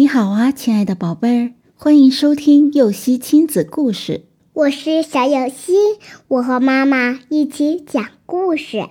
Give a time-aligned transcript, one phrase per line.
[0.00, 4.24] 你好啊，亲爱的宝贝儿，欢迎收听幼熙亲子故事。
[4.54, 5.74] 我是小幼熙，
[6.26, 8.88] 我和妈妈一起讲故事。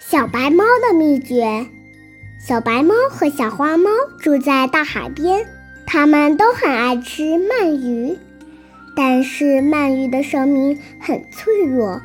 [0.00, 1.66] 小白猫的秘诀：
[2.46, 3.90] 小白猫和小花猫
[4.20, 5.44] 住在大海边，
[5.88, 8.16] 它们都很爱吃鳗鱼，
[8.94, 12.00] 但是鳗鱼的生命很脆弱，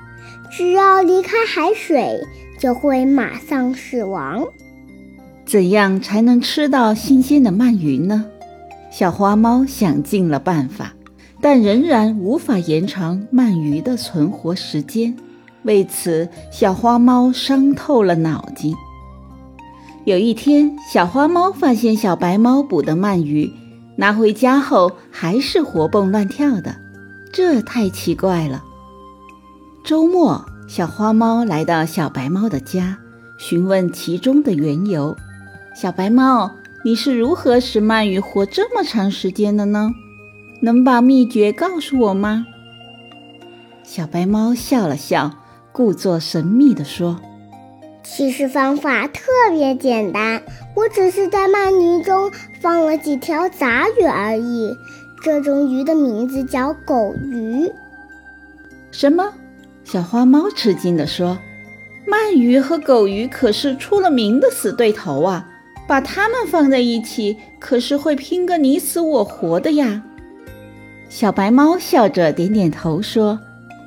[0.52, 2.26] 只要离开海水，
[2.58, 4.48] 就会马上死亡。
[5.48, 8.26] 怎样才能吃到新鲜的鳗鱼呢？
[8.92, 10.94] 小花猫想尽了办法，
[11.40, 15.16] 但仍然无法延长鳗鱼的存活时间。
[15.64, 18.76] 为此，小花猫伤透了脑筋。
[20.04, 23.50] 有一天，小花猫发现小白猫捕的鳗鱼
[23.96, 26.76] 拿回家后还是活蹦乱跳的，
[27.32, 28.62] 这太奇怪了。
[29.86, 32.98] 周末，小花猫来到小白猫的家，
[33.38, 35.16] 询问其中的缘由。
[35.80, 36.50] 小白猫，
[36.84, 39.92] 你是如何使鳗鱼活这么长时间的呢？
[40.60, 42.48] 能把秘诀告诉我吗？
[43.84, 45.32] 小白猫笑了笑，
[45.72, 47.20] 故作神秘地说
[48.04, 50.42] ：“其实方法特别简单，
[50.76, 54.76] 我只是在鳗鱼中放了几条杂鱼而已。
[55.22, 57.72] 这种鱼的名字叫狗鱼。”
[58.90, 59.32] 什么？
[59.84, 61.38] 小花猫吃惊地说
[62.10, 65.48] ：“鳗鱼和狗鱼可是出了名的死对头啊！”
[65.88, 70.04] 把它们放在一起，可是会拼个你死我活的呀！
[71.08, 73.40] 小白猫笑着点点头说：“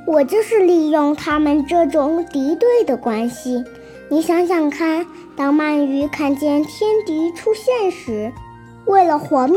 [0.07, 3.63] 我就是利用它们这种敌对的关系。
[4.09, 8.33] 你想想看，当鳗鱼看见天敌出现时，
[8.87, 9.57] 为了活命，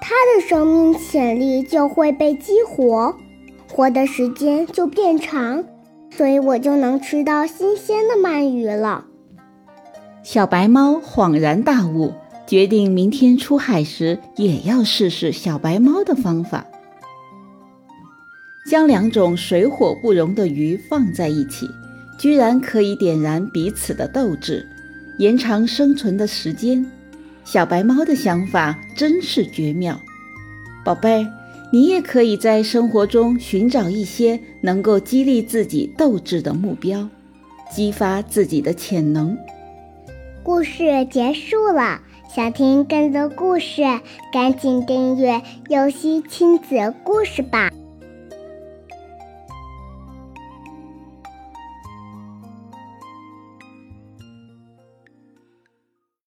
[0.00, 3.16] 它的生命潜力就会被激活，
[3.70, 5.64] 活的时间就变长，
[6.16, 9.06] 所以我就能吃到新鲜的鳗鱼了。”
[10.24, 12.14] 小白猫恍然大悟，
[12.46, 16.64] 决定明天出海时也要试试小白猫的方法。
[18.70, 21.68] 将两种水火不容的鱼放在一起，
[22.20, 24.64] 居然可以点燃彼此的斗志，
[25.18, 26.86] 延长生存的时间。
[27.44, 30.00] 小白猫的想法真是绝妙。
[30.84, 31.26] 宝贝，
[31.72, 37.08] 你也可以在生活中寻找一些能够激励自己斗志的目标，
[37.74, 39.36] 激发自己的潜能。
[40.44, 43.82] 故事结束了，想听更多故事，
[44.32, 47.70] 赶紧订阅“游戏亲子故事”吧。